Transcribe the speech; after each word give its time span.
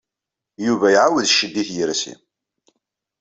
Yuba 0.65 0.87
iɛawed 0.91 1.25
ccedd 1.31 1.55
i 1.61 1.63
tyersi. 1.67 2.13